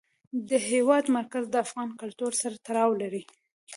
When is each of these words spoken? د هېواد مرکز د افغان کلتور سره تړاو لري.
د 0.49 0.51
هېواد 0.69 1.05
مرکز 1.17 1.43
د 1.49 1.55
افغان 1.65 1.89
کلتور 2.01 2.31
سره 2.41 2.55
تړاو 2.65 2.91
لري. 3.01 3.23